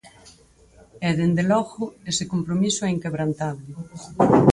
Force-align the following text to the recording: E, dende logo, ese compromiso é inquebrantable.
E, 1.07 1.09
dende 1.19 1.43
logo, 1.51 1.83
ese 2.11 2.25
compromiso 2.33 2.81
é 2.83 2.89
inquebrantable. 2.97 3.71